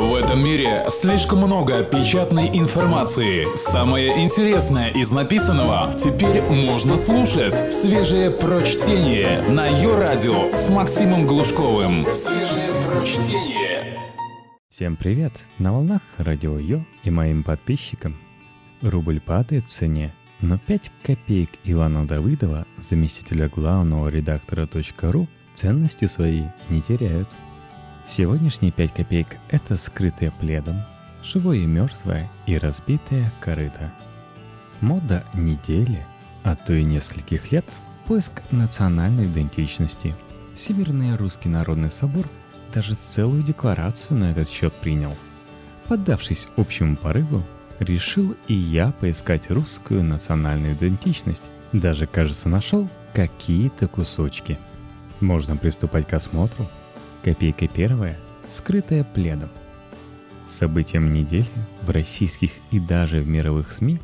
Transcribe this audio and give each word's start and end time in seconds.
В 0.00 0.14
этом 0.14 0.42
мире 0.42 0.86
слишком 0.88 1.40
много 1.40 1.84
печатной 1.84 2.48
информации. 2.54 3.54
Самое 3.54 4.24
интересное 4.24 4.88
из 4.88 5.12
написанного 5.12 5.92
теперь 5.92 6.40
можно 6.40 6.96
слушать. 6.96 7.70
Свежее 7.70 8.30
прочтение 8.30 9.42
на 9.42 9.66
ее 9.66 9.98
радио 9.98 10.56
с 10.56 10.70
Максимом 10.70 11.26
Глушковым. 11.26 12.06
Свежее 12.14 12.70
прочтение. 12.88 14.00
Всем 14.70 14.96
привет! 14.96 15.34
На 15.58 15.74
волнах 15.74 16.00
радио 16.16 16.58
Йо 16.58 16.82
и 17.04 17.10
моим 17.10 17.42
подписчикам. 17.42 18.18
Рубль 18.80 19.20
падает 19.20 19.66
в 19.66 19.68
цене, 19.68 20.14
но 20.40 20.56
5 20.56 20.92
копеек 21.02 21.50
Ивана 21.64 22.08
Давыдова, 22.08 22.66
заместителя 22.78 23.50
главного 23.50 24.08
редактора 24.08 24.66
.ру, 25.02 25.28
ценности 25.52 26.06
свои 26.06 26.44
не 26.70 26.80
теряют. 26.80 27.28
Сегодняшние 28.10 28.72
5 28.72 28.92
копеек– 28.92 29.36
это 29.50 29.76
скрытое 29.76 30.32
пледом, 30.32 30.82
живое 31.22 31.58
и 31.58 31.66
мертвое 31.66 32.28
и 32.44 32.58
разбитое 32.58 33.32
корыто. 33.38 33.92
Мода 34.80 35.22
недели, 35.32 36.04
а 36.42 36.56
то 36.56 36.72
и 36.72 36.82
нескольких 36.82 37.52
лет– 37.52 37.64
поиск 38.08 38.32
национальной 38.50 39.26
идентичности. 39.26 40.16
Всемирный 40.56 41.14
русский 41.14 41.48
народный 41.48 41.88
собор 41.88 42.26
даже 42.74 42.96
целую 42.96 43.44
декларацию 43.44 44.18
на 44.18 44.32
этот 44.32 44.48
счет 44.48 44.72
принял. 44.72 45.16
Поддавшись 45.86 46.48
общему 46.56 46.96
порыву, 46.96 47.44
решил 47.78 48.34
и 48.48 48.54
я 48.54 48.90
поискать 48.90 49.52
русскую 49.52 50.02
национальную 50.02 50.74
идентичность. 50.74 51.44
Даже, 51.72 52.08
кажется, 52.08 52.48
нашел 52.48 52.88
какие-то 53.14 53.86
кусочки. 53.86 54.58
Можно 55.20 55.56
приступать 55.56 56.08
к 56.08 56.14
осмотру– 56.14 56.66
Копейка 57.22 57.68
первая, 57.68 58.18
скрытая 58.48 59.04
пледом. 59.04 59.50
Событием 60.46 61.12
недели 61.12 61.44
в 61.82 61.90
российских 61.90 62.50
и 62.70 62.80
даже 62.80 63.20
в 63.20 63.28
мировых 63.28 63.72
СМИ 63.72 64.00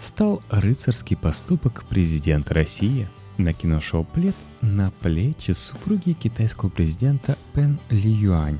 стал 0.00 0.42
рыцарский 0.50 1.16
поступок 1.16 1.84
президента 1.84 2.54
России, 2.54 3.08
накинувшего 3.38 4.02
плед 4.02 4.34
на 4.62 4.90
плечи 4.90 5.52
супруги 5.52 6.12
китайского 6.12 6.68
президента 6.68 7.38
Пен 7.54 7.78
Ли 7.88 8.10
Юань. 8.10 8.58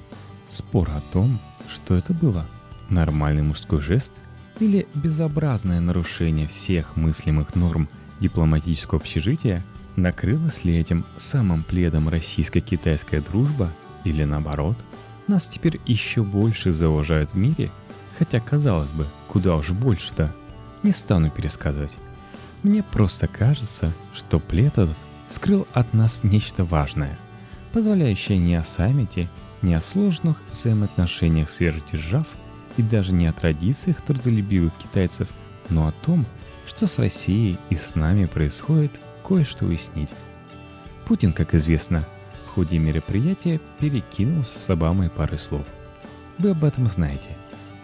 Спор 0.49 0.89
о 0.91 1.01
том, 1.13 1.41
что 1.69 1.97
это 1.97 2.15
было– 2.15 2.47
нормальный 2.89 3.43
мужской 3.43 3.81
жест 3.81 4.13
или 4.61 4.87
безобразное 4.95 5.81
нарушение 5.81 6.47
всех 6.47 6.95
мыслимых 6.95 7.57
норм 7.57 7.89
дипломатического 8.21 9.01
общежития, 9.01 9.65
накрылась 9.97 10.63
ли 10.63 10.79
этим 10.79 11.05
самым 11.17 11.65
пледом 11.65 12.09
российско-китайская 12.09 13.21
дружба– 13.21 13.73
или 14.07 14.25
наоборот, 14.25 14.77
нас 15.27 15.47
теперь 15.47 15.81
еще 15.87 16.23
больше 16.23 16.71
зауважают 16.71 17.33
в 17.33 17.37
мире, 17.37 17.71
хотя, 18.19 18.41
казалось 18.41 18.91
бы, 18.93 19.07
куда 19.29 19.57
уж 19.57 19.71
больше-то, 19.71 20.35
не 20.83 20.93
стану 20.93 21.31
пересказывать. 21.31 21.97
Мне 22.63 22.83
просто 22.83 23.27
кажется, 23.27 23.93
что 24.15 24.39
плед 24.39 24.79
этот 24.79 24.97
скрыл 25.29 25.67
от 25.73 25.93
нас 25.93 26.23
нечто 26.23 26.65
важное, 26.65 27.19
позволяющее 27.73 28.39
не 28.39 28.55
о 28.55 28.65
саммите, 28.65 29.29
не 29.63 29.75
о 29.75 29.81
сложных 29.81 30.41
взаимоотношениях 30.53 31.51
сверхдержав 31.51 32.27
и 32.77 32.83
даже 32.83 33.13
не 33.13 33.27
о 33.27 33.33
традициях 33.33 34.01
трудолюбивых 34.03 34.73
китайцев, 34.75 35.29
но 35.71 35.89
о 35.89 35.93
том, 35.93 36.27
что 36.67 36.87
с 36.87 36.99
Россией 36.99 37.59
и 37.71 37.75
с 37.75 37.95
нами 37.95 38.27
происходит, 38.27 38.93
кое-что 39.27 39.67
уяснить. 39.67 40.11
Путин, 41.05 41.33
как 41.33 41.55
известно, 41.55 42.07
ходе 42.57 42.79
мероприятия 42.79 43.61
перекинулся 43.81 44.57
с 44.57 44.71
Обамой 44.71 45.11
парой 45.11 45.37
слов. 45.37 45.67
Вы 46.39 46.51
об 46.53 46.65
этом 46.65 46.87
знаете. 46.87 47.29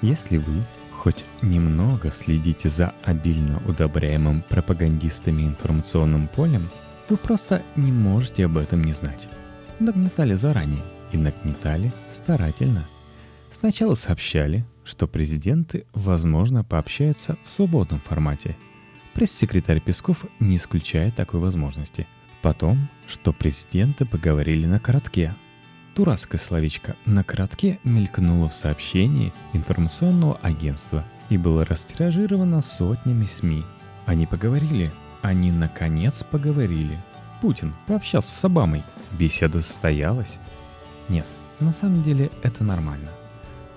Если 0.00 0.38
вы 0.38 0.62
хоть 0.92 1.26
немного 1.42 2.10
следите 2.10 2.70
за 2.70 2.94
обильно 3.04 3.62
удобряемым 3.68 4.42
пропагандистами 4.48 5.42
информационным 5.42 6.26
полем, 6.26 6.70
вы 7.10 7.18
просто 7.18 7.62
не 7.76 7.92
можете 7.92 8.46
об 8.46 8.56
этом 8.56 8.82
не 8.82 8.92
знать. 8.92 9.28
Нагнетали 9.78 10.32
заранее 10.32 10.82
и 11.12 11.18
нагнетали 11.18 11.92
старательно. 12.08 12.86
Сначала 13.50 13.94
сообщали, 13.94 14.64
что 14.84 15.06
президенты, 15.06 15.84
возможно, 15.92 16.64
пообщаются 16.64 17.36
в 17.44 17.48
свободном 17.50 18.00
формате. 18.00 18.56
Пресс-секретарь 19.12 19.82
Песков 19.82 20.24
не 20.40 20.56
исключает 20.56 21.14
такой 21.14 21.40
возможности– 21.40 22.06
Потом, 22.42 22.88
что 23.06 23.32
президенты 23.32 24.04
поговорили 24.04 24.66
на 24.66 24.80
коротке. 24.80 25.34
Дурацкое 25.94 26.40
словечко 26.40 26.96
«на 27.06 27.22
коротке» 27.22 27.78
мелькнуло 27.84 28.48
в 28.48 28.54
сообщении 28.54 29.32
информационного 29.52 30.38
агентства 30.42 31.04
и 31.28 31.36
было 31.36 31.64
растиражировано 31.64 32.60
сотнями 32.60 33.26
СМИ. 33.26 33.64
Они 34.06 34.26
поговорили. 34.26 34.92
Они 35.22 35.52
наконец 35.52 36.24
поговорили. 36.24 36.98
Путин 37.40 37.74
пообщался 37.86 38.36
с 38.36 38.44
Обамой. 38.44 38.82
Беседа 39.12 39.60
состоялась. 39.60 40.40
Нет, 41.08 41.26
на 41.60 41.72
самом 41.72 42.02
деле 42.02 42.30
это 42.42 42.64
нормально. 42.64 43.08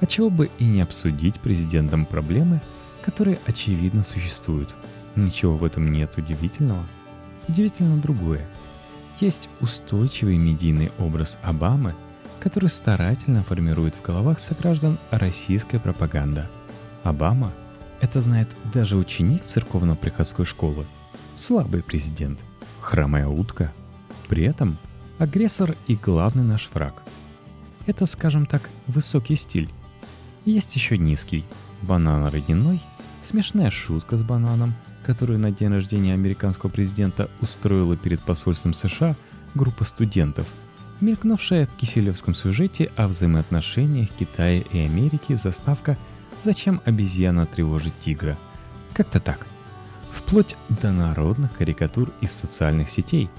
А 0.02 0.08
чего 0.08 0.32
бы 0.32 0.50
и 0.58 0.66
не 0.66 0.82
обсудить 0.82 1.40
президентом 1.40 2.06
проблемы, 2.06 2.62
которые 3.04 3.40
очевидно 3.46 4.04
существуют. 4.04 4.74
Ничего 5.16 5.56
в 5.56 5.64
этом 5.64 5.92
нет 5.92 6.18
удивительного. 6.18 6.84
Удивительно 7.48 7.98
другое. 7.98 8.48
Есть 9.20 9.48
устойчивый 9.62 10.38
медийный 10.38 10.92
образ 11.00 11.38
Обамы, 11.42 11.96
который 12.42 12.70
старательно 12.70 13.44
формирует 13.44 13.96
в 13.96 14.02
головах 14.02 14.40
сограждан 14.40 14.98
российская 15.10 15.80
пропаганда. 15.80 16.50
Обама– 17.04 17.54
это 18.02 18.20
знает 18.20 18.50
даже 18.74 18.98
ученик 18.98 19.44
церковно-приходской 19.44 20.46
школы. 20.46 20.86
Слабый 21.36 21.82
президент, 21.82 22.44
хромая 22.82 23.28
утка. 23.28 23.72
При 24.28 24.44
этом 24.44 24.78
агрессор 25.18 25.76
и 25.88 25.96
главный 25.96 26.44
наш 26.44 26.70
враг. 26.74 27.04
Это, 27.88 28.06
скажем 28.06 28.46
так, 28.46 28.70
высокий 28.88 29.36
стиль. 29.36 29.70
Есть 30.44 30.76
еще 30.76 30.98
низкий– 30.98 31.46
банан 31.82 32.28
родяной, 32.28 32.82
смешная 33.24 33.70
шутка 33.70 34.18
с 34.18 34.24
бананом– 34.24 34.74
которую 35.06 35.38
на 35.38 35.52
день 35.52 35.70
рождения 35.70 36.14
американского 36.14 36.70
президента 36.70 37.30
устроила 37.40 37.96
перед 37.96 38.20
посольством 38.22 38.74
США 38.74 39.16
группа 39.54 39.84
студентов, 39.84 40.48
мелькнувшая 41.00 41.68
в 41.68 41.76
киселевском 41.76 42.34
сюжете 42.34 42.92
о 42.96 43.08
взаимоотношениях 43.08 44.10
Китая 44.10 44.62
и 44.62 44.80
Америки 44.80 45.36
заставка 45.36 45.96
«Зачем 46.44 46.82
обезьяна 46.86 47.46
тревожит 47.46 47.94
тигра?» 48.00 48.36
Как-то 48.94 49.20
так. 49.20 49.46
Вплоть 50.12 50.56
до 50.70 50.92
народных 50.92 51.56
карикатур 51.56 52.12
из 52.22 52.32
социальных 52.32 52.90
сетей. 52.90 53.30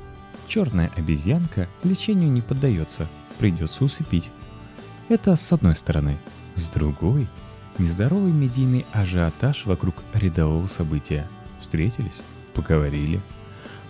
Черная 0.46 0.92
обезьянка 0.96 1.68
лечению 1.82 2.30
не 2.30 2.42
поддается, 2.42 3.08
придется 3.38 3.82
усыпить. 3.82 4.30
Это 5.08 5.34
с 5.34 5.52
одной 5.52 5.74
стороны. 5.74 6.16
С 6.54 6.68
другой– 6.68 7.26
нездоровый 7.78 8.32
медийный 8.32 8.86
ажиотаж 8.92 9.66
вокруг 9.66 9.96
рядового 10.14 10.68
события– 10.68 11.26
Встретились, 11.60 12.20
поговорили. 12.54 13.20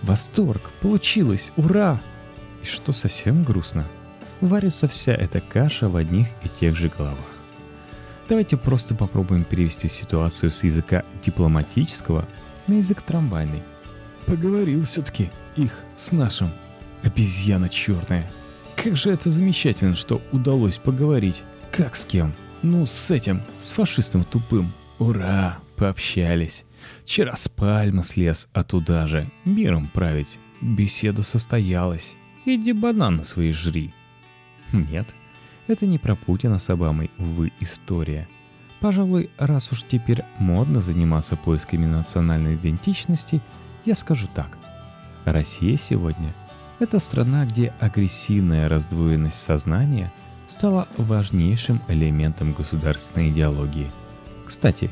Восторг, 0.02 0.70
получилось, 0.80 1.52
ура! 1.56 2.00
И 2.62 2.66
что 2.66 2.92
совсем 2.92 3.44
грустно, 3.44 3.86
варится 4.40 4.88
вся 4.88 5.12
эта 5.12 5.40
каша 5.40 5.88
в 5.88 5.96
одних 5.96 6.28
и 6.44 6.48
тех 6.48 6.76
же 6.76 6.88
головах. 6.88 7.36
Давайте 8.28 8.56
просто 8.56 8.94
попробуем 8.94 9.44
перевести 9.44 9.88
ситуацию 9.88 10.50
с 10.50 10.64
языка 10.64 11.04
дипломатического 11.24 12.26
на 12.66 12.74
язык 12.74 13.02
трамвайный. 13.02 13.62
Поговорил 14.26 14.82
все-таки 14.82 15.30
их 15.54 15.72
с 15.96 16.10
нашим. 16.10 16.50
Обезьяна 17.02 17.68
черная. 17.68 18.30
Как 18.74 18.96
же 18.96 19.10
это 19.10 19.30
замечательно, 19.30 19.94
что 19.94 20.20
удалось 20.32 20.78
поговорить. 20.78 21.44
Как 21.70 21.94
с 21.94 22.04
кем? 22.04 22.34
Ну, 22.62 22.84
с 22.84 23.10
этим, 23.10 23.42
с 23.60 23.72
фашистом 23.72 24.24
тупым. 24.24 24.72
Ура, 24.98 25.58
пообщались. 25.76 26.64
Вчера 27.04 27.36
с 27.36 27.48
пальмы 27.48 28.02
слез, 28.02 28.48
а 28.52 28.62
туда 28.62 29.06
же 29.06 29.30
миром 29.44 29.88
править. 29.92 30.38
Беседа 30.60 31.22
состоялась. 31.22 32.16
Иди 32.44 32.72
бананы 32.72 33.24
свои 33.24 33.52
жри. 33.52 33.92
Нет, 34.72 35.08
это 35.66 35.86
не 35.86 35.98
про 35.98 36.16
Путина 36.16 36.58
с 36.58 36.70
Обамой, 36.70 37.10
увы, 37.18 37.52
история. 37.60 38.28
Пожалуй, 38.80 39.30
раз 39.38 39.72
уж 39.72 39.82
теперь 39.82 40.22
модно 40.38 40.80
заниматься 40.80 41.36
поисками 41.36 41.86
национальной 41.86 42.56
идентичности, 42.56 43.40
я 43.84 43.94
скажу 43.94 44.28
так. 44.34 44.58
Россия 45.24 45.76
сегодня– 45.76 46.34
это 46.78 46.98
страна, 46.98 47.46
где 47.46 47.72
агрессивная 47.80 48.68
раздвоенность 48.68 49.40
сознания 49.40 50.12
стала 50.46 50.86
важнейшим 50.98 51.80
элементом 51.88 52.52
государственной 52.52 53.30
идеологии. 53.30 53.90
Кстати, 54.46 54.90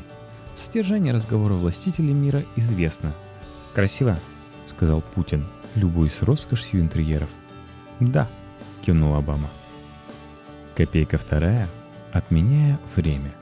Содержание 0.55 1.11
разговора 1.11 1.55
властителей 1.55 2.13
мира 2.13 2.45
известно. 2.55 3.13
«Красиво»,— 3.73 4.17
сказал 4.67 5.01
Путин, 5.01 5.45
любуясь 5.75 6.21
роскошью 6.21 6.79
интерьеров. 6.79 7.27
«Да»,— 7.99 8.29
кивнул 8.85 9.15
Обама. 9.15 9.49
Копейка 10.73 11.17
вторая, 11.17 11.67
отменяя 12.13 12.79
время. 12.95 13.33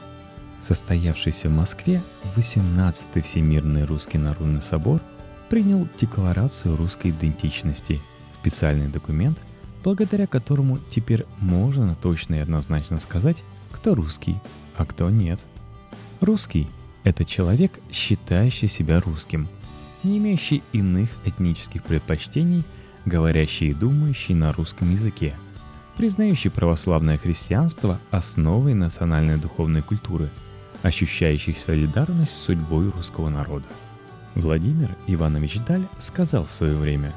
Состоявшийся 0.59 1.49
в 1.49 1.51
Москве 1.51 2.01
18-й 2.35 3.21
Всемирный 3.21 3.85
Русский 3.85 4.17
Народный 4.17 4.61
Собор 4.61 4.99
принял 5.49 5.87
Декларацию 5.99 6.75
русской 6.75 7.11
идентичности, 7.11 7.99
специальный 8.39 8.87
документ, 8.87 9.37
благодаря 9.83 10.25
которому 10.25 10.79
теперь 10.89 11.25
можно 11.37 11.93
точно 11.93 12.35
и 12.35 12.39
однозначно 12.39 12.99
сказать, 12.99 13.43
кто 13.71 13.93
русский, 13.93 14.37
а 14.77 14.85
кто 14.85 15.11
нет. 15.11 15.39
Русский– 16.19 16.67
это 17.03 17.25
человек, 17.25 17.79
считающий 17.91 18.67
себя 18.67 18.99
русским, 18.99 19.47
не 20.03 20.17
имеющий 20.17 20.63
иных 20.71 21.09
этнических 21.25 21.83
предпочтений, 21.83 22.63
говорящий 23.05 23.69
и 23.69 23.73
думающий 23.73 24.35
на 24.35 24.53
русском 24.53 24.91
языке– 24.91 25.35
признающий 25.97 26.49
православное 26.49 27.17
христианство 27.17 27.99
основой 28.11 28.73
национальной 28.73 29.37
духовной 29.37 29.81
культуры, 29.81 30.29
ощущающий 30.81 31.55
солидарность 31.65 32.31
с 32.31 32.43
судьбой 32.43 32.89
русского 32.89 33.29
народа. 33.29 33.65
Владимир 34.35 34.89
Иванович 35.07 35.59
Даль 35.67 35.85
сказал 35.99 36.45
в 36.45 36.51
свое 36.51 36.75
время, 36.75 37.13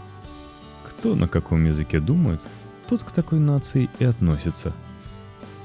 «Кто 0.85 1.15
на 1.15 1.29
каком 1.29 1.65
языке 1.65 2.01
думает, 2.01 2.43
тот 2.89 3.03
к 3.03 3.13
такой 3.13 3.39
нации 3.39 3.89
и 3.99 4.05
относится». 4.05 4.73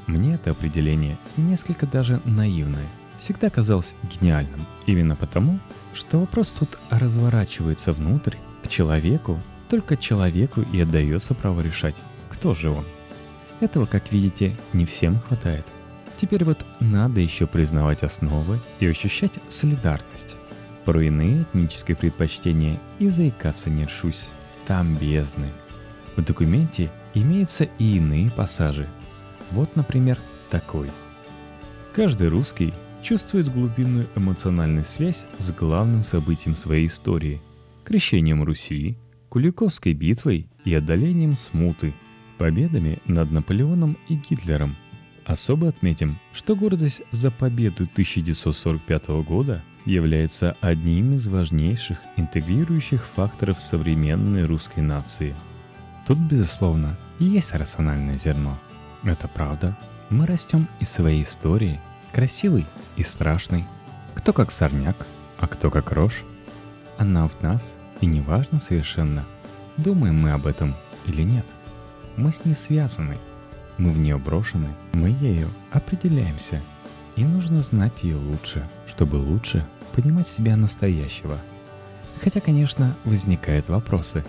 Мне 0.07 0.35
это 0.35 0.51
определение 0.51 1.17
несколько 1.37 1.85
даже 1.85 2.21
наивное, 2.25 2.87
всегда 3.21 3.49
казалось 3.49 3.93
гениальным, 4.11 4.65
именно 4.85 5.15
потому, 5.15 5.59
что 5.93 6.19
вопрос 6.19 6.51
тут 6.51 6.77
разворачивается 6.89 7.93
внутрь, 7.93 8.35
к 8.63 8.67
человеку, 8.67 9.39
только 9.69 9.95
человеку 9.95 10.61
и 10.73 10.81
отдается 10.81 11.33
право 11.33 11.61
решать, 11.61 11.95
кто 12.29 12.53
же 12.53 12.69
он– 12.69 12.83
этого, 13.61 13.85
как 13.85 14.11
видите, 14.11 14.57
не 14.73 14.85
всем 14.85 15.19
хватает. 15.19 15.65
Теперь 16.19 16.43
вот 16.43 16.65
надо 16.79 17.21
еще 17.21 17.45
признавать 17.45 18.01
основы 18.01 18.59
и 18.79 18.87
ощущать 18.87 19.33
солидарность. 19.49 20.35
Про 20.83 21.01
иные 21.01 21.43
этнические 21.43 21.95
предпочтения 21.95 22.79
и 22.97 23.07
заикаться 23.07 23.69
не 23.69 23.83
решусь. 23.83 24.29
Там 24.65 24.95
бездны. 24.95 25.49
В 26.15 26.23
документе 26.23 26.91
имеются 27.13 27.65
и 27.77 27.97
иные 27.97 28.31
пассажи. 28.31 28.89
Вот, 29.51 29.75
например, 29.75 30.17
такой. 30.49 30.89
Каждый 31.93 32.29
русский 32.29 32.73
чувствует 33.01 33.51
глубинную 33.51 34.07
эмоциональную 34.15 34.83
связь 34.85 35.25
с 35.37 35.51
главным 35.51 36.03
событием 36.03 36.55
своей 36.55 36.87
истории– 36.87 37.41
крещением 37.83 38.43
Руси, 38.43 38.97
Куликовской 39.29 39.93
битвой 39.93 40.47
и 40.65 40.73
одолением 40.73 41.35
смуты– 41.35 41.93
победами 42.37 42.99
над 43.05 43.31
Наполеоном 43.31 43.97
и 44.07 44.15
Гитлером. 44.15 44.75
Особо 45.25 45.67
отметим, 45.67 46.19
что 46.33 46.55
гордость 46.55 47.03
за 47.11 47.29
победу 47.29 47.83
1945 47.83 49.07
года 49.23 49.63
является 49.85 50.57
одним 50.61 51.13
из 51.13 51.27
важнейших 51.27 51.99
интегрирующих 52.17 53.05
факторов 53.05 53.59
современной 53.59 54.45
русской 54.45 54.79
нации. 54.79 55.35
Тут, 56.07 56.17
безусловно, 56.17 56.97
есть 57.19 57.53
рациональное 57.53 58.17
зерно. 58.17 58.59
Это 59.03 59.27
правда. 59.27 59.77
Мы 60.09 60.25
растем 60.25 60.67
из 60.79 60.89
своей 60.89 61.21
истории, 61.21 61.79
красивой 62.11 62.65
и 62.95 63.03
страшной. 63.03 63.65
Кто 64.15 64.33
как 64.33 64.51
сорняк, 64.51 64.95
а 65.39 65.47
кто 65.47 65.69
как 65.71 65.91
рожь. 65.91 66.23
Она 66.97 67.27
в 67.27 67.41
нас, 67.41 67.77
и 67.99 68.05
неважно 68.05 68.59
совершенно, 68.59 69.25
думаем 69.77 70.21
мы 70.21 70.31
об 70.31 70.45
этом 70.45 70.75
или 71.05 71.23
нет– 71.23 71.45
мы 72.17 72.31
с 72.31 72.43
ней 72.45 72.53
связаны. 72.53 73.17
Мы 73.77 73.89
в 73.89 73.97
нее 73.97 74.17
брошены, 74.17 74.67
мы 74.93 75.09
ею 75.09 75.49
определяемся. 75.71 76.61
И 77.15 77.23
нужно 77.23 77.61
знать 77.61 78.03
ее 78.03 78.15
лучше, 78.15 78.69
чтобы 78.87 79.15
лучше 79.15 79.65
понимать 79.93 80.27
себя 80.27 80.55
настоящего. 80.55 81.37
Хотя, 82.21 82.39
конечно, 82.41 82.95
возникают 83.05 83.69
вопросы. 83.69 84.23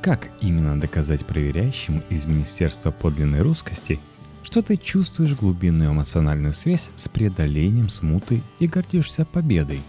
Как 0.00 0.28
именно 0.40 0.80
доказать 0.80 1.26
проверяющему 1.26 2.02
из 2.08 2.24
Министерства 2.24 2.90
подлинной 2.90 3.42
русскости, 3.42 4.00
что 4.42 4.62
ты 4.62 4.76
чувствуешь 4.76 5.34
глубинную 5.34 5.90
эмоциональную 5.90 6.54
связь 6.54 6.90
с 6.96 7.08
преодолением 7.08 7.88
смуты 7.88 8.42
и 8.58 8.66
гордишься 8.66 9.24
победой? 9.24 9.82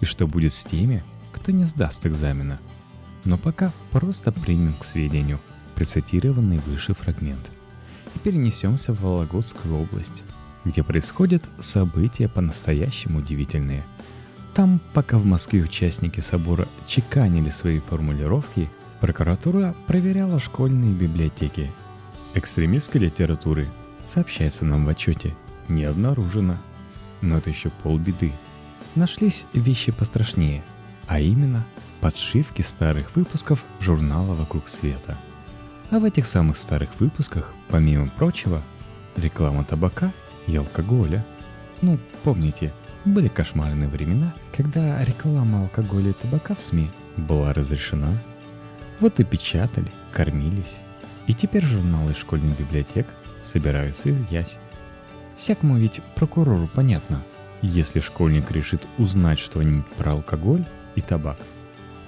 И 0.00 0.04
что 0.04 0.26
будет 0.26 0.52
с 0.52 0.64
теми, 0.64 1.02
кто 1.32 1.52
не 1.52 1.64
сдаст 1.64 2.06
экзамена? 2.06 2.58
Но 3.24 3.38
пока 3.38 3.72
просто 3.90 4.32
примем 4.32 4.74
к 4.74 4.84
сведению– 4.84 5.40
процитированный 5.76 6.58
выше 6.58 6.94
фрагмент. 6.94 7.50
И 8.14 8.18
перенесемся 8.18 8.92
в 8.92 9.02
Вологодскую 9.02 9.76
область, 9.76 10.24
где 10.64 10.82
происходят 10.82 11.44
события 11.60 12.28
по-настоящему 12.28 13.20
удивительные. 13.20 13.84
Там, 14.54 14.80
пока 14.94 15.18
в 15.18 15.26
Москве 15.26 15.62
участники 15.62 16.20
собора 16.20 16.66
чеканили 16.86 17.50
свои 17.50 17.78
формулировки, 17.78 18.68
прокуратура 19.00 19.76
проверяла 19.86 20.40
школьные 20.40 20.92
библиотеки. 20.92 21.70
Экстремистской 22.36 23.00
литературы, 23.00 23.66
сообщается 24.02 24.66
нам 24.66 24.84
в 24.84 24.90
отчете, 24.90 25.34
не 25.68 25.84
обнаружено. 25.84 26.58
Но 27.22 27.38
это 27.38 27.48
еще 27.48 27.70
полбеды. 27.82 28.30
Нашлись 28.94 29.46
вещи 29.54 29.90
пострашнее, 29.90 30.62
а 31.06 31.18
именно 31.18 31.64
подшивки 32.02 32.60
старых 32.60 33.16
выпусков 33.16 33.64
журнала 33.80 34.34
«Вокруг 34.34 34.68
света». 34.68 35.16
А 35.90 35.98
в 35.98 36.04
этих 36.04 36.26
самых 36.26 36.58
старых 36.58 37.00
выпусках, 37.00 37.54
помимо 37.68 38.06
прочего, 38.06 38.60
реклама 39.16 39.64
табака 39.64 40.12
и 40.46 40.54
алкоголя. 40.56 41.24
Ну, 41.80 41.98
помните, 42.22 42.70
были 43.06 43.28
кошмарные 43.28 43.88
времена, 43.88 44.34
когда 44.54 45.02
реклама 45.02 45.62
алкоголя 45.62 46.10
и 46.10 46.12
табака 46.12 46.54
в 46.54 46.60
СМИ 46.60 46.90
была 47.16 47.54
разрешена. 47.54 48.10
Вот 49.00 49.20
и 49.20 49.24
печатали, 49.24 49.90
кормились. 50.12 50.76
И 51.26 51.34
теперь 51.34 51.64
журналы 51.64 52.14
школьных 52.14 52.58
библиотек 52.58 53.06
собираются 53.42 54.10
изъять. 54.10 54.56
Всякому 55.36 55.76
ведь 55.76 56.00
прокурору 56.14 56.68
понятно, 56.72 57.22
если 57.62 58.00
школьник 58.00 58.50
решит 58.50 58.86
узнать 58.98 59.38
что-нибудь 59.38 59.86
про 59.98 60.12
алкоголь 60.12 60.64
и 60.94 61.00
табак, 61.00 61.38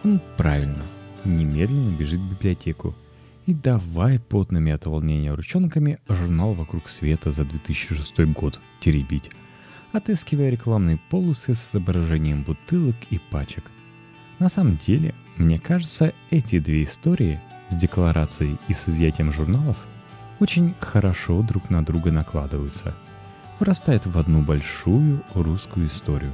он 0.04 0.20
правильно, 0.36 0.82
немедленно 1.24 1.94
бежит 1.96 2.20
в 2.20 2.30
библиотеку– 2.30 2.94
и 3.48 3.54
давай 3.54 4.20
потными 4.20 4.70
от 4.72 4.84
волнения 4.84 5.32
ручонками 5.32 6.00
журнал 6.06 6.52
«Вокруг 6.52 6.86
света» 6.90 7.30
за 7.30 7.46
2006 7.46 8.18
год 8.34 8.60
теребить, 8.78 9.30
отыскивая 9.90 10.50
рекламные 10.50 11.00
полосы 11.08 11.54
с 11.54 11.70
изображением 11.70 12.42
бутылок 12.42 12.96
и 13.08 13.18
пачек. 13.18 13.64
На 14.38 14.50
самом 14.50 14.76
деле, 14.76 15.14
мне 15.38 15.58
кажется, 15.58 16.12
эти 16.30 16.58
две 16.58 16.82
истории 16.82 17.40
с 17.70 17.74
декларацией 17.74 18.58
и 18.66 18.74
с 18.74 18.88
изъятием 18.88 19.30
журналов 19.30 19.76
очень 20.40 20.74
хорошо 20.80 21.42
друг 21.42 21.70
на 21.70 21.84
друга 21.84 22.10
накладываются, 22.10 22.94
вырастают 23.60 24.06
в 24.06 24.18
одну 24.18 24.42
большую 24.42 25.22
русскую 25.34 25.86
историю. 25.86 26.32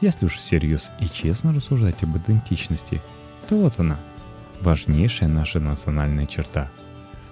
Если 0.00 0.26
уж 0.26 0.34
всерьез 0.34 0.90
и 1.00 1.06
честно 1.06 1.52
рассуждать 1.52 2.02
об 2.02 2.16
идентичности, 2.16 3.00
то 3.48 3.56
вот 3.56 3.78
она– 3.78 3.98
важнейшая 4.60 5.28
наша 5.28 5.60
национальная 5.60 6.26
черта. 6.26 6.70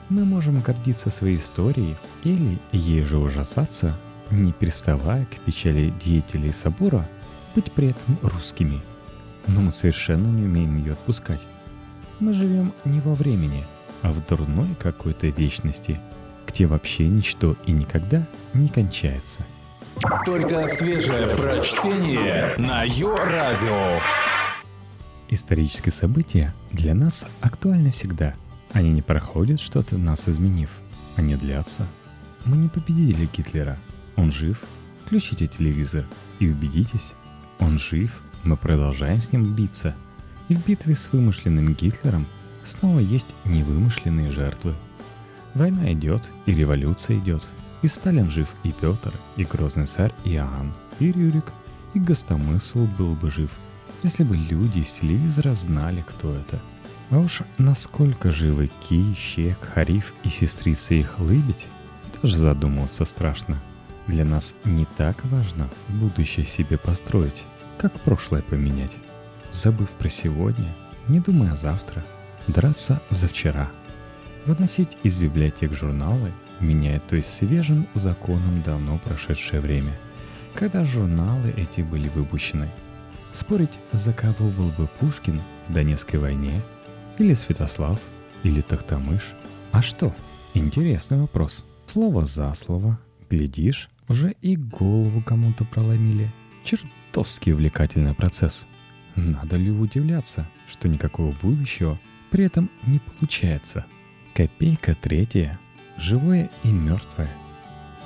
Мы 0.09 0.25
можем 0.25 0.61
гордиться 0.61 1.11
своей 1.11 1.39
историей 1.39 1.97
или 2.23 2.59
ей 2.71 3.03
же 3.03 3.19
ужасаться, 3.19 3.97
не 4.31 4.53
переставая 4.53 5.25
к 5.27 5.41
печали 5.41 5.93
деятелей 6.05 6.53
собора 6.53 7.09
быть 7.55 7.73
при 7.73 7.89
этом 7.89 8.19
русскими. 8.23 8.81
Но 9.47 9.61
мы 9.61 9.73
совершенно 9.73 10.27
не 10.27 10.45
умеем 10.45 10.79
ее 10.79 10.93
отпускать. 10.93 11.47
Мы 12.21 12.33
живем 12.33 12.73
не 12.85 13.01
во 13.01 13.15
времени, 13.15 13.65
а 14.03 14.13
в 14.13 14.25
дурной 14.27 14.75
какой-то 14.81 15.27
вечности, 15.29 15.99
где 16.47 16.67
вообще 16.67 17.09
ничто 17.09 17.57
и 17.67 17.73
никогда 17.73 18.27
не 18.55 18.69
кончается. 18.69 19.43
Только 20.25 20.67
свежее 20.69 21.29
прочтение 21.37 22.55
на 22.59 22.85
Йо-Радио. 22.85 24.01
Исторические 25.29 25.93
события 25.93 26.55
для 26.73 26.95
нас 26.95 27.25
актуальны 27.41 27.91
всегда. 27.91 28.35
Они 28.73 28.91
не 28.91 29.03
проходят 29.03 29.61
что-то 29.61 29.97
нас 29.97 30.29
изменив. 30.29 30.71
Они 31.17 31.37
длятся. 31.37 31.87
Мы 32.45 32.57
не 32.57 32.69
победили 32.69 33.29
Гитлера. 33.33 33.77
Он 34.17 34.33
жив. 34.33 34.61
Включите 35.05 35.47
телевизор 35.47 36.05
и 36.39 36.49
убедитесь. 36.49 37.13
Он 37.61 37.79
жив. 37.79 38.11
Мы 38.43 38.57
продолжаем 38.57 39.23
с 39.23 39.33
ним 39.33 39.55
биться. 39.55 39.95
И 40.49 40.55
в 40.55 40.67
битве 40.67 40.95
с 40.95 41.13
вымышленным 41.13 41.75
Гитлером 41.75 42.27
снова 42.65 42.99
есть 42.99 43.35
невымышленные 43.45 44.31
жертвы. 44.31 44.75
Война 45.55 45.93
идет, 45.93 46.29
и 46.47 46.53
революция 46.53 47.19
идет. 47.19 47.43
И 47.83 47.87
Сталин 47.87 48.31
жив, 48.31 48.49
и 48.63 48.73
Петр, 48.73 49.13
и 49.37 49.45
грозный 49.45 49.87
царь 49.87 50.13
Иоанн, 50.25 50.73
и 50.99 51.11
Рюрик, 51.13 51.53
и 51.95 51.99
Гостомысл 51.99 52.87
был 52.99 53.15
бы 53.15 53.31
жив– 53.31 53.51
если 54.03 54.25
бы 54.25 54.37
люди 54.37 54.81
из 54.81 54.91
телевизора 54.91 55.55
знали, 55.55 56.05
кто 56.07 56.35
это. 56.35 56.61
А 57.11 57.19
уж 57.19 57.43
насколько 57.59 58.33
живы 58.33 58.71
Ки, 58.81 59.15
Щек, 59.15 59.59
Хариф 59.61 60.13
и 60.25 60.29
сестрица 60.29 60.95
их 60.95 61.19
лыбить, 61.19 61.69
даже 62.21 62.37
задумался 62.37 63.05
страшно. 63.05 63.61
Для 64.09 64.25
нас 64.25 64.55
не 64.65 64.87
так 64.97 65.25
важно 65.27 65.71
будущее 65.89 66.45
себе 66.45 66.79
построить, 66.79 67.45
как 67.83 67.93
прошлое 68.01 68.43
поменять. 68.43 68.97
Забыв 69.51 69.91
про 69.91 70.09
сегодня, 70.09 70.73
не 71.09 71.19
думая 71.19 71.57
завтра, 71.57 72.05
драться 72.47 73.03
за 73.11 73.27
вчера. 73.27 73.69
Выносить 74.47 74.97
из 75.03 75.19
библиотек 75.19 75.73
журналы, 75.73 76.31
меняя 76.61 77.01
то 77.01 77.17
есть 77.17 77.35
свежим 77.35 77.89
законом 77.95 78.63
давно 78.65 78.99
прошедшее 78.99 79.61
время, 79.61 79.99
когда 80.55 80.85
журналы 80.85 81.53
эти 81.57 81.81
были 81.81 82.09
выпущены. 82.11 82.69
Спорить, 83.33 83.81
за 83.91 84.13
кого 84.13 84.49
был 84.51 84.69
бы 84.69 84.87
Пушкин 85.01 85.41
в 85.69 85.73
Донецкой 85.73 86.21
войне, 86.21 86.53
или 87.19 87.35
Святослав, 87.35 87.99
или 88.45 88.61
Тахтамыш. 88.61 89.33
А 89.73 89.83
что? 89.83 90.15
Интересный 90.55 91.19
вопрос. 91.19 91.65
Слово 91.87 92.27
за 92.27 92.55
слово, 92.55 93.01
глядишь, 93.29 93.89
уже 94.09 94.37
и 94.41 94.55
голову 94.55 95.21
кому-то 95.21 95.65
проломили. 95.65 96.33
Чертовски 97.13 97.51
увлекательный 97.51 98.15
процесс. 98.15 98.67
Надо 99.17 99.57
ли 99.57 99.71
удивляться, 99.71 100.49
что 100.67 100.89
никакого 100.89 101.33
будущего 101.43 102.01
при 102.31 102.47
этом 102.47 102.71
не 102.87 103.01
получается? 103.01 103.85
Копейка 104.33 104.95
третья. 104.95 105.59
Живое 105.99 106.49
и 106.65 106.69
мертвое. 106.69 107.29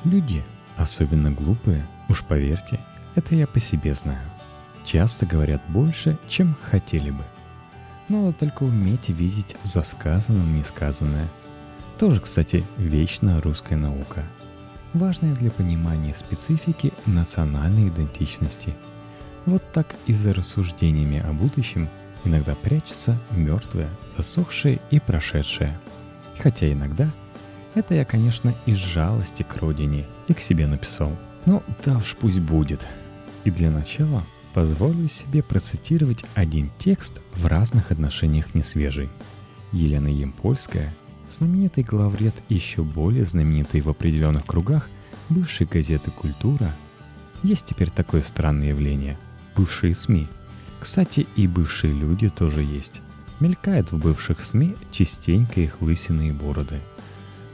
Люди, 0.03 0.43
особенно 0.77 1.31
глупые, 1.31 1.87
уж 2.09 2.25
поверьте, 2.25 2.81
это 3.15 3.37
я 3.37 3.47
по 3.47 3.61
себе 3.61 3.95
знаю. 3.95 4.29
Часто 4.85 5.25
говорят 5.25 5.63
больше, 5.69 6.19
чем 6.27 6.57
хотели 6.61 7.13
бы. 7.13 7.23
Надо 8.09 8.33
только 8.33 8.65
уметь 8.65 9.09
видеть 9.09 9.55
за 9.63 9.83
сказанным 9.83 10.59
несказанное. 10.59 11.29
Тоже, 12.01 12.21
кстати, 12.21 12.65
вечная 12.77 13.41
русская 13.41 13.77
наука– 13.77 14.25
важное 14.95 15.35
для 15.35 15.51
понимания 15.51 16.15
специфики 16.15 16.93
национальной 17.07 17.89
идентичности. 17.89 18.75
Вот 19.47 19.63
так 19.73 19.95
и 20.07 20.13
за 20.13 20.35
рассуждениями 20.35 21.21
о 21.21 21.33
будущем 21.33 21.89
иногда 22.25 22.57
прячется 22.57 23.17
мертвое, 23.31 23.89
засохшее 24.17 24.81
и 24.91 24.99
прошедшее. 24.99 25.79
Хотя 26.39 26.71
иногда 26.71 27.13
это 27.77 27.95
я, 27.95 28.05
конечно, 28.05 28.53
из 28.67 28.77
жалости 28.77 29.45
к 29.45 29.57
родине 29.59 30.05
и 30.27 30.35
к 30.35 30.41
себе 30.41 30.67
написал. 30.67 31.17
Но 31.45 31.63
да 31.85 31.99
уж 31.99 32.17
пусть 32.17 32.41
будет. 32.41 32.87
И 33.45 33.53
для 33.53 33.71
начала 33.71 34.25
позволю 34.53 35.09
себе 35.09 35.45
процитировать 35.45 36.25
один 36.35 36.73
текст 36.79 37.21
в 37.35 37.47
разных 37.47 37.93
отношениях 37.93 38.55
несвежий. 38.55 39.09
Елена 39.73 40.09
Емпольская– 40.09 40.95
Знаменитый 41.31 41.83
главред, 41.83 42.35
еще 42.49 42.83
более 42.83 43.25
знаменитый 43.25 43.81
в 43.81 43.89
определенных 43.89 44.47
кругах, 44.47 44.89
бывшей 45.29 45.67
газеты 45.67 46.13
«Культура», 46.13 46.71
есть 47.43 47.67
теперь 47.67 47.91
такое 47.91 48.23
странное 48.23 48.69
явление– 48.69 49.19
бывшие 49.57 49.95
СМИ. 49.95 50.29
Кстати, 50.81 51.27
и 51.37 51.47
бывшие 51.47 51.93
люди 51.93 52.29
тоже 52.29 52.63
есть. 52.63 53.01
Мелькают 53.41 53.93
в 53.93 53.99
бывших 53.99 54.41
СМИ 54.41 54.77
частенько 54.91 55.61
их 55.61 55.81
лысины 55.81 56.33
бороды. 56.33 56.81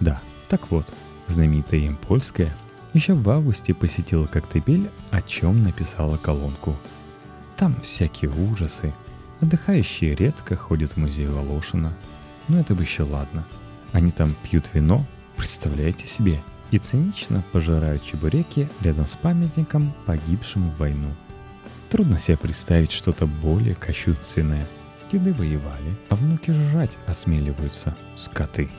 Да, 0.01 0.21
так 0.49 0.71
вот, 0.71 0.93
знаменитая 1.29 1.81
им 1.81 1.97
польская 1.97 2.53
еще 2.93 3.15
в 3.15 3.29
августе 3.31 3.73
посетила 3.73 4.27
Коктебель, 4.27 4.91
о 5.11 5.23
чем 5.23 5.63
написала 5.63 6.19
колонку. 6.19 6.77
Там 7.57 7.81
всякие 7.81 8.31
ужасы. 8.31 8.93
Отдыхающие 9.41 10.15
редко 10.15 10.57
ходят 10.57 10.93
в 10.93 10.97
музей 10.99 11.27
Волошина. 11.27 11.93
Но 12.49 12.61
это 12.61 12.75
бы 12.75 12.83
еще 12.83 13.05
ладно– 13.05 13.47
они 13.93 14.11
там 14.11 14.35
пьют 14.43 14.65
вино, 14.73 15.05
представляете 15.37 16.07
себе, 16.07 16.43
и 16.71 16.79
цинично 16.79 17.45
пожирают 17.53 18.03
чебуреки 18.03 18.69
рядом 18.81 19.07
с 19.07 19.17
памятником 19.17 19.93
погибшим 20.07 20.71
в 20.71 20.79
войну. 20.79 21.15
Трудно 21.93 22.19
себе 22.19 22.39
представить 22.39 22.91
что-то 22.91 23.27
более 23.27 23.75
кощунственное. 23.75 24.67
Деды 25.13 25.35
воевали, 25.35 25.95
а 26.09 26.15
внуки 26.15 26.51
жрать 26.51 26.97
осмеливаются. 27.07 27.95
Скоты. 28.17 28.71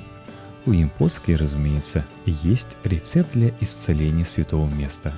У 0.66 0.72
Импольской, 0.72 1.36
разумеется, 1.36 2.08
есть 2.26 2.76
рецепт 2.84 3.34
для 3.34 3.54
исцеления 3.60 4.26
святого 4.26 4.68
места. 4.68 5.14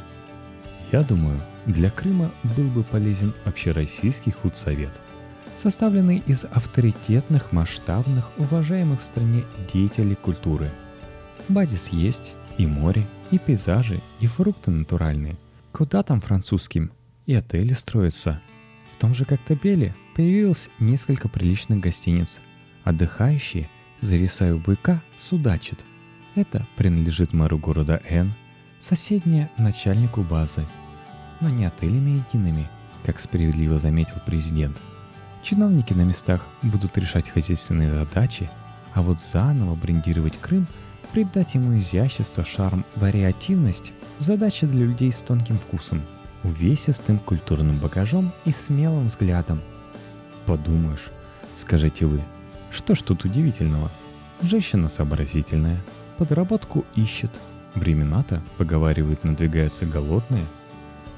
Я 0.91 1.03
думаю, 1.03 1.39
для 1.67 1.89
Крыма 1.89 2.31
был 2.57 2.65
бы 2.65 2.83
полезен 2.83 3.33
общероссийский 3.45 4.33
худсовет– 4.33 4.91
составленный 5.57 6.21
из 6.27 6.43
авторитетных, 6.43 7.53
масштабных, 7.53 8.29
уважаемых 8.37 8.99
в 8.99 9.05
стране 9.05 9.45
деятелей 9.73 10.15
культуры. 10.15 10.69
Базис 11.47 11.87
есть, 11.87 12.35
и 12.57 12.67
море, 12.67 13.05
и 13.31 13.37
пейзажи, 13.37 14.01
и 14.19 14.27
фрукты 14.27 14.71
натуральные. 14.71 15.37
Куда 15.71 16.03
там 16.03 16.19
французским? 16.19 16.91
И 17.25 17.33
отели 17.33 17.73
строятся. 17.73 18.41
В 18.93 18.99
том 18.99 19.13
же 19.13 19.25
Коктебеле 19.25 19.95
появилось 20.15 20.69
несколько 20.79 21.27
приличных 21.27 21.79
гостиниц. 21.79 22.41
Отдыхающие, 22.83 23.69
зависая 24.01 24.55
у 24.55 24.59
быка, 24.59 25.01
судачат. 25.15 25.83
Это 26.35 26.67
принадлежит 26.75 27.33
мэру 27.33 27.57
города 27.57 28.01
Н, 28.07 28.33
соседнее 28.79 29.49
начальнику 29.57 30.21
базы. 30.21 30.65
Но 31.41 31.49
не 31.49 31.65
отелями 31.65 32.23
едиными, 32.27 32.69
как 33.05 33.19
справедливо 33.19 33.79
заметил 33.79 34.15
президент– 34.25 34.77
Чиновники 35.45 35.93
на 35.93 36.01
местах 36.01 36.47
будут 36.63 36.97
решать 36.97 37.29
хозяйственные 37.29 37.91
задачи, 37.91 38.49
а 38.95 39.03
вот 39.03 39.21
заново 39.21 39.75
брендировать 39.75 40.35
Крым, 40.41 40.65
придать 41.13 41.53
ему 41.53 41.77
изящество, 41.77 42.43
шарм, 42.43 42.83
вариативность– 42.95 43.93
задача 44.17 44.65
для 44.65 44.87
людей 44.87 45.11
с 45.11 45.21
тонким 45.21 45.57
вкусом, 45.57 46.01
увесистым 46.45 47.19
культурным 47.19 47.77
багажом 47.77 48.31
и 48.45 48.51
смелым 48.51 49.07
взглядом. 49.07 49.61
Подумаешь, 50.45 51.11
скажите 51.55 52.05
вы, 52.05 52.21
что 52.71 52.95
ж 52.95 53.01
тут 53.01 53.25
удивительного? 53.25 53.89
Женщина 54.41 54.89
сообразительная, 54.89 55.81
подработку 56.17 56.85
ищет, 56.95 57.31
времена-то, 57.73 58.41
поговаривают, 58.57 59.23
надвигаются 59.23 59.85
голодные. 59.85 60.45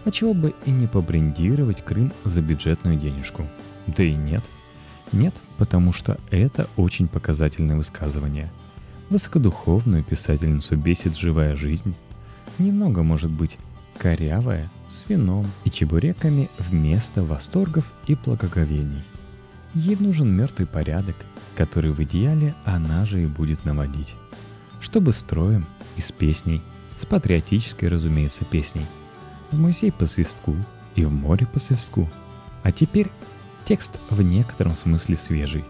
А 0.05 0.11
чего 0.11 0.33
бы 0.33 0.53
и 0.65 0.71
не 0.71 0.87
побрендировать 0.87 1.83
Крым 1.83 2.13
за 2.23 2.41
бюджетную 2.41 2.97
денежку– 2.97 3.45
да 3.87 4.03
и 4.03 4.13
нет. 4.13 4.43
Нет, 5.13 5.33
потому 5.57 5.93
что 5.93 6.17
это 6.29 6.67
очень 6.75 7.07
показательное 7.07 7.77
высказывание. 7.77 8.51
Высокодуховную 9.09 10.03
писательницу 10.03 10.75
бесит 10.75 11.15
живая 11.15 11.55
жизнь. 11.55 11.95
Немного, 12.59 13.03
может 13.03 13.31
быть, 13.31 13.57
корявая, 13.97 14.69
с 14.89 15.07
вином 15.09 15.45
и 15.63 15.69
чебуреками 15.69 16.49
вместо 16.57 17.23
восторгов 17.23 17.91
и 18.07 18.15
благоговений. 18.15 19.03
Ей 19.73 19.95
нужен 19.97 20.29
мертвый 20.29 20.67
порядок, 20.67 21.15
который 21.55 21.91
в 21.91 22.01
идеале 22.03 22.55
она 22.65 23.05
же 23.05 23.23
и 23.23 23.27
будет 23.27 23.65
наводить. 23.65 24.15
Чтобы 24.79 25.13
строем 25.13 25.65
и 25.95 26.01
с 26.01 26.11
песней, 26.11 26.61
с 26.99 27.05
патриотической, 27.05 27.89
разумеется, 27.89 28.45
песней. 28.45 28.85
В 29.51 29.59
музей 29.59 29.91
по 29.91 30.05
свистку 30.05 30.55
и 30.95 31.05
в 31.05 31.11
море 31.11 31.45
по 31.45 31.59
свистку. 31.59 32.09
А 32.63 32.71
теперь 32.71 33.09
Текст 33.67 33.99
в 34.09 34.21
некотором 34.21 34.77
смысле 34.77 35.17
свежий, 35.17 35.65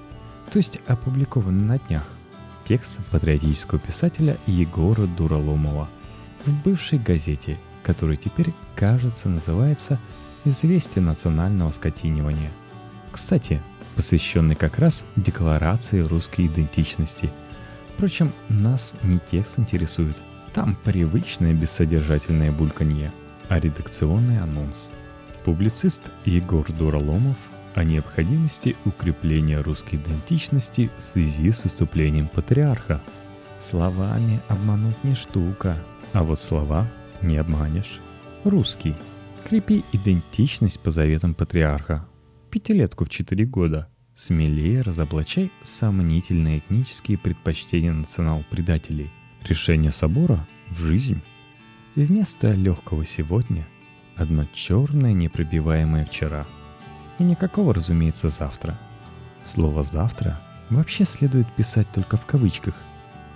то 0.51 0.59
есть 0.59 0.77
опубликован 0.86 1.65
на 1.65 1.79
днях. 1.79 2.03
Текст 2.63 3.00
патриотического 3.09 3.79
писателя 3.79 4.38
Егора 4.45 5.07
Дураломова 5.07 5.89
в 6.45 6.63
бывшей 6.63 7.00
газете, 7.00 7.57
которая 7.88 8.17
теперь, 8.17 8.53
кажется, 8.75 9.29
называется 9.29 9.98
«Известие 10.44 11.01
национального 11.01 11.72
скотинивания». 11.72 12.51
Кстати, 13.13 13.62
посвященный 13.96 14.56
как 14.56 14.77
раз 14.77 15.06
декларации 15.15 16.01
русской 16.01 16.48
идентичности. 16.48 17.32
Впрочем, 17.94 18.34
нас 18.50 18.94
не 19.03 19.20
текст 19.32 19.58
интересует. 19.58 20.17
Там 20.53 20.77
привычное 20.84 21.53
бессодержательное 21.53 22.51
бульканье, 22.51 23.10
а 23.48 23.58
редакционный 23.58 24.41
анонс. 24.41 24.89
Публицист 25.46 26.03
Егор 26.25 26.70
Дураломов 26.70 27.38
о 27.74 27.86
необходимости 27.86 28.75
укрепления 28.84 29.62
русской 29.62 29.96
идентичности 29.96 30.91
в 30.98 31.01
связи 31.01 31.51
с 31.53 31.63
выступлением 31.63 32.27
патриарха. 32.27 33.01
Словами 33.60 34.41
обмануть 34.50 35.01
не 35.06 35.15
штука, 35.15 35.77
а 36.12 36.24
вот 36.24 36.39
слова 36.39 36.86
не 37.21 37.38
обманешь. 37.38 38.00
Русский. 38.43 38.95
Крепи 39.47 39.83
идентичность 39.93 40.79
по 40.79 40.91
заветам 40.91 41.33
патриарха. 41.33 42.07
Пятилетку 42.50 43.05
в 43.05 43.09
четыре 43.09 43.45
года. 43.45 43.89
Смелее 44.15 44.81
разоблачай 44.81 45.51
сомнительные 45.63 46.59
этнические 46.59 47.17
предпочтения 47.17 47.93
национал-предателей. 47.93 49.12
Решение 49.47 49.91
собора 49.91 50.47
в 50.69 50.79
жизнь. 50.79 51.21
И 51.95 52.03
вместо 52.03 52.51
легкого 52.53 53.05
сегодня 53.05 53.67
одно 54.15 54.45
черное 54.53 55.13
непробиваемое 55.13 56.05
вчера– 56.05 56.45
и 57.19 57.24
никакого, 57.24 57.74
разумеется, 57.74 58.29
завтра. 58.29 58.77
Слово 59.45 59.83
«завтра» 59.83 60.39
вообще 60.69 61.03
следует 61.03 61.47
писать 61.53 61.88
только 61.91 62.17
в 62.17 62.25
кавычках, 62.25 62.75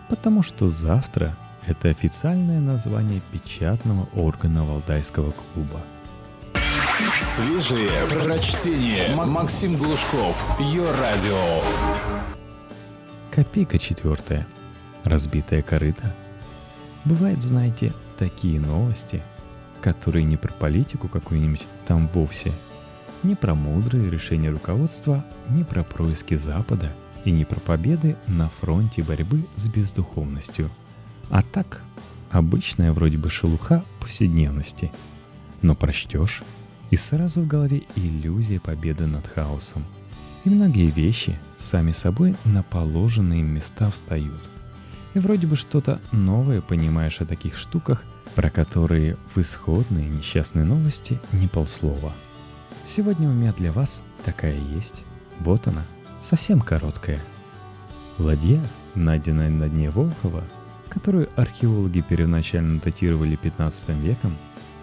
потому 0.10 0.44
что 0.44 0.68
завтра– 0.68 1.36
это 1.66 1.90
официальное 1.90 2.60
название 2.60 3.22
печатного 3.32 4.08
органа 4.16 4.64
Валдайского 4.64 5.32
клуба. 5.32 5.82
Свежие 7.20 7.90
прочтение. 8.10 9.16
Максим 9.16 9.76
Глушков. 9.76 10.60
Ее 10.60 10.90
радио. 10.92 11.62
Копейка 13.32 13.80
четвертая. 13.80 14.46
Разбитая 15.04 15.62
корыта. 15.62 16.14
Бывает, 17.06 17.42
знаете, 17.42 17.94
такие 18.20 18.60
новости, 18.60 19.24
которые 19.82 20.26
не 20.26 20.38
про 20.38 20.52
политику 20.52 21.08
какую-нибудь 21.08 21.66
там 21.88 22.08
вовсе, 22.14 22.52
не 23.24 23.36
про 23.36 23.56
мудрые 23.56 24.12
решения 24.12 24.50
руководства, 24.50 25.26
не 25.50 25.64
про 25.64 25.84
происки 25.84 26.36
Запада 26.36 26.92
и 27.24 27.32
не 27.32 27.46
про 27.46 27.60
победы 27.60 28.16
на 28.28 28.50
фронте 28.50 29.02
борьбы 29.02 29.46
с 29.56 29.68
бездуховностью. 29.68 30.70
А 31.32 31.42
так, 31.42 31.82
обычная 32.30 32.92
вроде 32.92 33.18
бы 33.18 33.30
шелуха 33.30 33.86
повседневности. 34.02 34.92
Но 35.62 35.76
прочтешь, 35.76 36.44
и 36.90 36.98
сразу 36.98 37.42
в 37.42 37.48
голове 37.48 37.84
иллюзия 37.96 38.60
победы 38.60 39.08
над 39.08 39.26
хаосом. 39.28 39.86
И 40.44 40.50
многие 40.50 40.92
вещи 40.92 41.40
сами 41.58 41.92
собой 41.92 42.36
на 42.44 42.64
положенные 42.64 43.44
места 43.44 43.90
встают. 43.90 44.42
И 45.14 45.20
вроде 45.20 45.48
бы 45.48 45.56
что-то 45.56 46.02
новое 46.12 46.60
понимаешь 46.60 47.22
о 47.22 47.26
таких 47.26 47.58
штуках, 47.58 48.04
про 48.36 48.50
которые 48.50 49.18
в 49.34 49.38
исходные 49.40 50.10
несчастные 50.10 50.66
новости 50.66 51.18
не 51.32 51.48
полслова. 51.48 52.12
Сегодня 52.86 53.30
у 53.30 53.34
меня 53.34 53.54
для 53.54 53.72
вас 53.72 54.02
такая 54.26 54.58
есть. 54.74 55.04
Вот 55.40 55.66
она, 55.68 55.84
совсем 56.22 56.60
короткая. 56.60 57.20
Ладья, 58.18 58.62
найденная 58.96 59.50
на 59.50 59.70
дне 59.70 59.90
Волхова, 59.90 60.44
которую 60.92 61.30
археологи 61.38 62.02
первоначально 62.02 62.80
датировали 62.80 63.38
15 63.38 63.90
веком, 64.02 64.36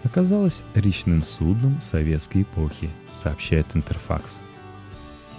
оказалась 0.03 0.63
речным 0.73 1.23
судном 1.23 1.79
советской 1.79 2.41
эпохи, 2.41 2.89
сообщает 3.11 3.67
Интерфакс. 3.75 4.39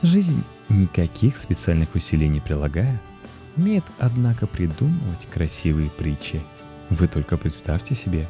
Жизнь, 0.02 0.44
никаких 0.68 1.36
специальных 1.36 1.94
усилий 1.94 2.28
не 2.28 2.40
прилагая, 2.40 3.00
умеет, 3.56 3.84
однако, 3.98 4.46
придумывать 4.46 5.26
красивые 5.30 5.90
притчи. 5.90 6.40
Вы 6.88 7.08
только 7.08 7.36
представьте 7.36 7.94
себе, 7.96 8.28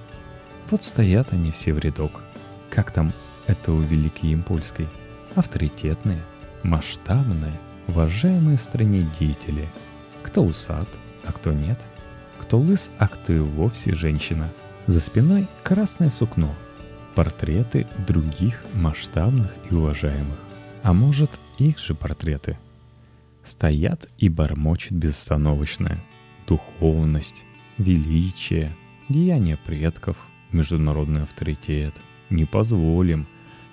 вот 0.71 0.83
стоят 0.83 1.33
они 1.33 1.51
все 1.51 1.75
в 1.75 1.79
рядок. 1.79 2.23
Как 2.71 2.91
там 2.91 3.13
это 3.47 3.73
у 3.73 3.81
Великой 3.81 4.33
Импольской? 4.33 4.89
Авторитетные, 5.35 6.23
масштабные, 6.63 7.59
уважаемые 7.87 8.57
в 8.57 8.63
стране 8.63 9.07
деятели. 9.19 9.69
Кто 10.23 10.43
усад, 10.43 10.89
а 11.27 11.33
кто 11.33 11.53
нет. 11.53 11.79
Кто 12.51 12.59
лыс, 12.59 12.91
а 12.99 13.07
кто 13.07 13.33
и 13.33 13.39
вовсе 13.39 13.95
женщина– 13.95 14.53
за 14.89 14.99
спиной 14.99 15.47
красное 15.63 16.11
сукно, 16.11 16.53
портреты 17.15 17.87
других 18.09 18.65
масштабных 18.75 19.55
и 19.71 19.75
уважаемых. 19.75 20.37
А 20.83 20.93
может, 20.93 21.31
их 21.59 21.79
же 21.79 21.95
портреты. 21.95 22.59
Стоят 23.45 24.09
и 24.19 24.29
бормочет 24.29 24.95
безостановочное. 24.95 26.03
Духовность, 26.49 27.45
величие, 27.79 28.77
деяния 29.09 29.57
предков, 29.57 30.17
международный 30.51 31.23
авторитет. 31.23 31.95
Не 32.31 32.47
позволим, 32.47 33.29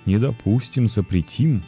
не 0.06 0.18
допустим, 0.18 0.86
запретим. 0.86 1.64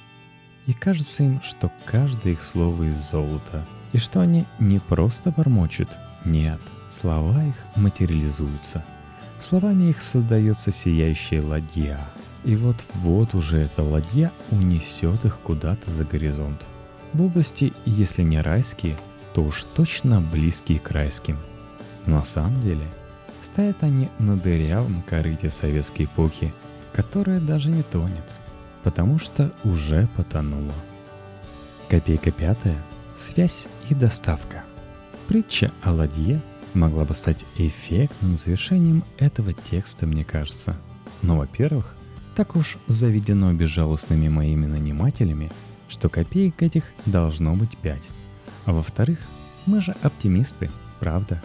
И 0.68 0.72
кажется 0.72 1.24
им, 1.24 1.42
что 1.42 1.72
каждое 1.86 2.34
их 2.34 2.42
слово 2.44 2.84
из 2.84 3.10
золота. 3.10 3.66
И 3.92 3.98
что 3.98 4.20
они 4.20 4.44
не 4.60 4.78
просто 4.78 5.32
бормочут, 5.32 5.88
нет, 6.24 6.60
слова 6.90 7.42
их 7.44 7.56
материализуются– 7.76 8.84
Словами 9.40 9.88
их 9.88 10.02
создается 10.02 10.70
сияющая 10.70 11.42
ладья. 11.42 11.98
И 12.44 12.56
вот-вот 12.56 13.34
уже 13.34 13.58
эта 13.58 13.82
ладья 13.82 14.30
унесет 14.50 15.24
их 15.24 15.38
куда-то 15.40 15.90
за 15.90 16.04
горизонт. 16.04 16.64
В 17.14 17.22
области, 17.22 17.72
если 17.86 18.22
не 18.22 18.40
райские, 18.40 18.96
то 19.34 19.42
уж 19.42 19.64
точно 19.74 20.20
близкие 20.20 20.78
к 20.78 20.90
райским. 20.90 21.38
На 22.06 22.24
самом 22.24 22.60
деле, 22.60 22.86
стоят 23.42 23.82
они 23.82 24.10
на 24.18 24.36
дырявом 24.36 25.02
корыте 25.02 25.48
советской 25.50 26.04
эпохи, 26.04 26.52
которая 26.92 27.40
даже 27.40 27.70
не 27.70 27.82
тонет, 27.82 28.34
потому 28.82 29.18
что 29.18 29.52
уже 29.64 30.06
потонула. 30.16 30.74
Копейка 31.88 32.30
пятая– 32.30 32.78
связь 33.16 33.68
и 33.88 33.94
доставка. 33.94 34.64
Притча 35.28 35.70
о 35.82 35.92
ладье 35.92 36.40
могла 36.74 37.04
бы 37.04 37.14
стать 37.14 37.44
эффектным 37.56 38.36
завершением 38.36 39.04
этого 39.18 39.52
текста, 39.52 40.06
мне 40.06 40.24
кажется. 40.24 40.76
Но, 41.22 41.36
во-первых, 41.36 41.96
так 42.36 42.56
уж 42.56 42.78
заведено 42.86 43.52
безжалостными 43.52 44.28
моими 44.28 44.66
нанимателями, 44.66 45.50
что 45.88 46.08
копеек 46.08 46.62
этих 46.62 46.84
должно 47.06 47.54
быть 47.54 47.76
пять. 47.76 48.08
А 48.64 48.72
во-вторых, 48.72 49.18
мы 49.66 49.80
же 49.80 49.94
оптимисты, 50.02 50.70
правда? 51.00 51.42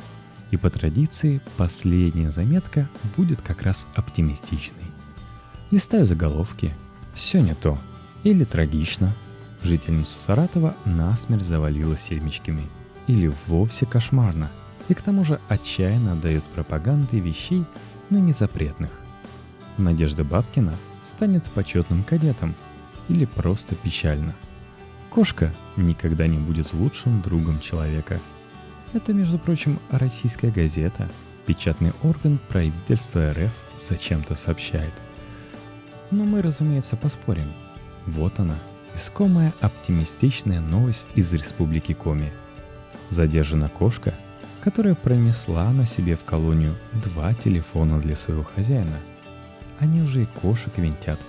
И 0.51 0.57
по 0.57 0.69
традиции 0.69 1.41
последняя 1.57 2.31
заметка 2.31 2.87
будет 3.17 3.41
как 3.41 3.63
раз 3.63 3.87
оптимистичной. 3.95 4.85
Листаю 5.71 6.05
заголовки. 6.05 6.73
Все 7.13 7.41
не 7.41 7.55
то. 7.55 7.77
Или 8.23 8.43
трагично. 8.43 9.13
Жительницу 9.63 10.19
Саратова 10.19 10.75
насмерть 10.85 11.43
завалило 11.43 11.97
семечками. 11.97 12.63
Или 13.07 13.33
вовсе 13.47 13.85
кошмарно– 13.85 14.51
и 14.89 14.93
к 14.93 15.01
тому 15.01 15.23
же 15.23 15.39
отчаянно 15.47 16.13
отдает 16.13 16.43
пропаганды 16.43 17.19
вещей, 17.19 17.65
но 18.09 18.19
не 18.19 18.33
запретных. 18.33 18.91
Надежда 19.77 20.23
Бабкина 20.23 20.73
станет 21.03 21.43
почетным 21.45 22.03
кадетом 22.03 22.55
или 23.09 23.25
просто 23.25 23.75
печально. 23.75 24.33
Кошка 25.09 25.53
никогда 25.75 26.27
не 26.27 26.37
будет 26.37 26.73
лучшим 26.73 27.21
другом 27.21 27.59
человека. 27.59 28.19
Это, 28.93 29.13
между 29.13 29.37
прочим, 29.37 29.79
российская 29.89 30.51
газета, 30.51 31.09
печатный 31.45 31.91
орган 32.03 32.39
правительства 32.49 33.31
РФ 33.31 33.51
зачем-то 33.89 34.35
сообщает. 34.35 34.93
Но 36.11 36.23
мы, 36.23 36.41
разумеется, 36.41 36.95
поспорим. 36.95 37.51
Вот 38.05 38.39
она, 38.39 38.55
искомая 38.93 39.53
оптимистичная 39.61 40.61
новость 40.61 41.07
из 41.15 41.33
Республики 41.33 41.93
Коми. 41.93 42.31
Задержана 43.09 43.69
кошка– 43.69 44.13
которая 44.65 44.95
пронесла 44.95 45.71
на 45.71 45.85
себе 45.85 46.15
в 46.15 46.23
колонию 46.23 46.73
два 46.91 47.35
телефона 47.35 48.01
для 48.01 48.15
своего 48.15 48.41
хозяина. 48.43 48.97
Они 49.77 50.01
уже 50.01 50.23
и 50.23 50.25
кошек 50.41 50.75
винтят. 50.75 51.19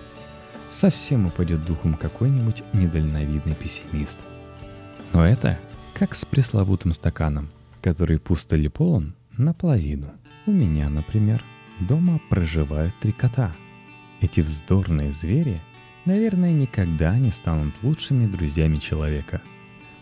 Совсем 0.70 1.26
упадет 1.26 1.62
духом 1.66 1.94
какой-нибудь 1.94 2.62
недальновидный 2.72 3.54
пессимист. 3.54 4.18
Но 5.12 5.26
это 5.26 5.58
как 5.92 6.14
с 6.14 6.24
пресловутым 6.24 6.94
стаканом, 6.94 7.50
который 7.82 8.18
пусто 8.18 8.56
ли 8.56 8.70
полон 8.70 9.14
наполовину. 9.36 10.12
У 10.46 10.50
меня, 10.50 10.88
например, 10.88 11.44
дома 11.78 12.18
проживают 12.30 12.94
три 13.00 13.12
кота. 13.12 13.54
Эти 14.22 14.40
вздорные 14.40 15.12
звери, 15.12 15.60
наверное, 16.06 16.52
никогда 16.52 17.18
не 17.18 17.30
станут 17.30 17.74
лучшими 17.82 18.26
друзьями 18.26 18.78
человека. 18.78 19.42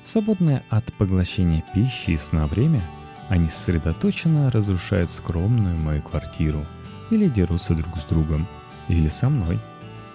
Свободное 0.05 0.63
от 0.71 0.93
поглощения 0.93 1.65
пищи 1.75 2.11
и 2.11 2.17
сна 2.17 2.47
время– 2.47 2.81
они 3.29 3.49
сосредоточенно 3.49 4.51
разрушают 4.51 5.11
скромную 5.11 5.77
мою 5.77 6.03
квартиру 6.03 6.65
или 7.11 7.29
дерутся 7.29 7.75
друг 7.75 7.97
с 7.99 8.05
другом, 8.05 8.47
или 8.89 9.09
со 9.09 9.29
мной. 9.29 9.59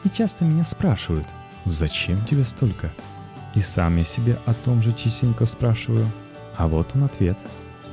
И 0.03 0.09
часто 0.09 0.45
меня 0.45 0.63
спрашивают, 0.63 1.27
зачем 1.65 2.23
тебе 2.25 2.43
столько? 2.43 2.91
И 3.55 3.61
сам 3.61 3.97
я 3.97 4.03
себе 4.03 4.37
о 4.45 4.53
том 4.53 4.81
же 4.81 4.93
частенько 4.93 5.45
спрашиваю. 5.45 6.05
А 6.55 6.67
вот 6.67 6.91
он 6.95 7.03
ответ. 7.03 7.37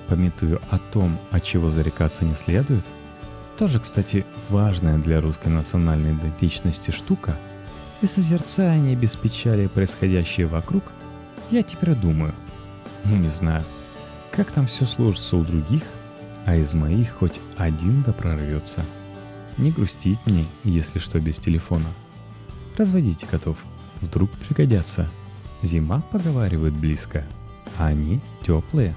Пометую 0.09 0.61
о 0.71 0.79
том, 0.79 1.19
от 1.31 1.43
чего 1.43 1.71
зарекаться 1.71 2.25
не 2.25 2.35
следует. 2.35 2.85
Тоже, 3.59 3.81
кстати, 3.81 4.25
важная 4.51 4.99
для 4.99 5.21
русской 5.21 5.49
национальной 5.49 6.13
идентичности 6.13 6.91
штука. 6.91 7.37
И 8.03 8.07
созерцая 8.07 8.79
не 8.79 8.95
без 8.95 9.17
печали 9.17 9.67
происходящее 9.67 10.47
вокруг, 10.47 10.85
я 11.51 11.63
теперь 11.63 11.95
думаю, 11.95 12.35
ну 13.05 13.17
не 13.17 13.29
знаю, 13.31 13.65
как 14.37 14.53
там 14.53 14.67
все 14.67 14.85
сложится 14.85 15.39
у 15.39 15.45
других, 15.45 15.83
а 16.45 16.55
из 16.57 16.75
моих 16.75 17.15
хоть 17.15 17.41
один 17.57 18.03
да 18.03 18.13
прорвется. 18.13 18.85
Не 19.57 19.71
грустить 19.71 20.19
мне, 20.27 20.45
если 20.63 20.99
что, 20.99 21.19
без 21.19 21.39
телефона. 21.39 21.89
Разводите 22.77 23.27
котов, 23.27 23.57
вдруг 24.03 24.31
пригодятся. 24.33 25.09
Зима, 25.63 26.03
поговаривают, 26.13 26.75
близко, 26.75 27.25
а 27.79 27.87
они 27.87 28.21
теплые. 28.45 28.95